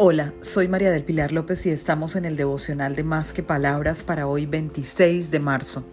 [0.00, 4.04] Hola, soy María del Pilar López y estamos en el devocional de Más que Palabras
[4.04, 5.84] para hoy 26 de marzo.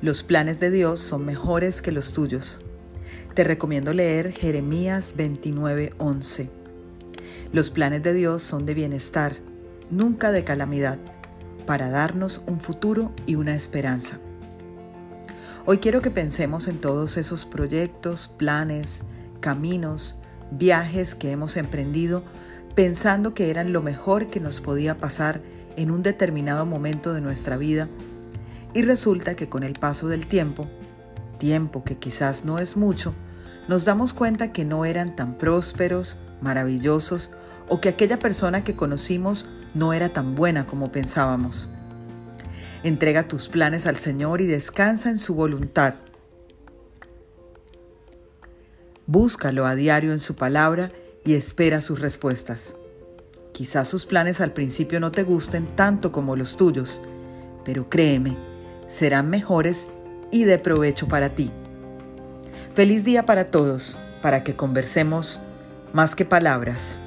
[0.00, 2.60] Los planes de Dios son mejores que los tuyos.
[3.34, 6.50] Te recomiendo leer Jeremías 29:11.
[7.52, 9.38] Los planes de Dios son de bienestar,
[9.90, 10.98] nunca de calamidad,
[11.66, 14.20] para darnos un futuro y una esperanza.
[15.66, 19.04] Hoy quiero que pensemos en todos esos proyectos, planes,
[19.40, 20.16] caminos,
[20.52, 22.22] viajes que hemos emprendido
[22.74, 25.40] pensando que eran lo mejor que nos podía pasar
[25.76, 27.88] en un determinado momento de nuestra vida
[28.72, 30.68] y resulta que con el paso del tiempo,
[31.38, 33.14] tiempo que quizás no es mucho,
[33.68, 37.30] nos damos cuenta que no eran tan prósperos, maravillosos
[37.68, 41.70] o que aquella persona que conocimos no era tan buena como pensábamos.
[42.82, 45.94] Entrega tus planes al Señor y descansa en su voluntad.
[49.06, 50.92] Búscalo a diario en su palabra
[51.24, 52.76] y espera sus respuestas.
[53.52, 57.00] Quizás sus planes al principio no te gusten tanto como los tuyos,
[57.64, 58.36] pero créeme,
[58.86, 59.88] serán mejores
[60.30, 61.50] y de provecho para ti.
[62.74, 65.40] Feliz día para todos, para que conversemos
[65.92, 66.98] más que palabras.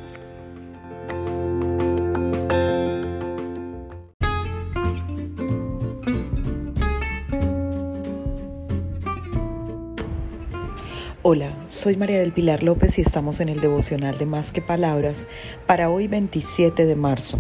[11.30, 15.28] Hola, soy María del Pilar López y estamos en el devocional de Más que Palabras
[15.66, 17.38] para hoy 27 de marzo.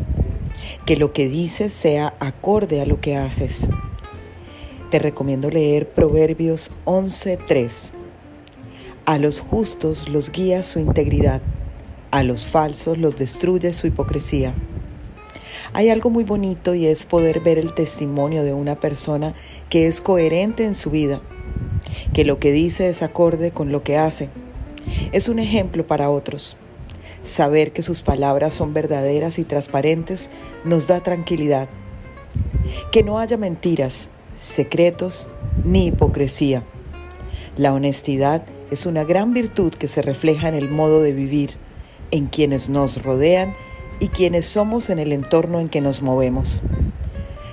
[0.85, 3.69] Que lo que dices sea acorde a lo que haces.
[4.91, 7.93] Te recomiendo leer Proverbios 11:3.
[9.05, 11.41] A los justos los guía su integridad,
[12.11, 14.53] a los falsos los destruye su hipocresía.
[15.71, 19.33] Hay algo muy bonito y es poder ver el testimonio de una persona
[19.69, 21.21] que es coherente en su vida
[22.14, 24.30] que lo que dice es acorde con lo que hace.
[25.12, 26.58] Es un ejemplo para otros.
[27.23, 30.30] Saber que sus palabras son verdaderas y transparentes
[30.64, 31.67] nos da tranquilidad.
[32.92, 35.30] Que no haya mentiras, secretos
[35.64, 36.64] ni hipocresía.
[37.58, 41.52] La honestidad es una gran virtud que se refleja en el modo de vivir,
[42.11, 43.55] en quienes nos rodean
[44.00, 46.61] y quienes somos en el entorno en que nos movemos.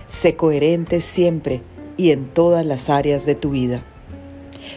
[0.06, 1.62] Sé coherente siempre
[1.96, 3.84] y en todas las áreas de tu vida.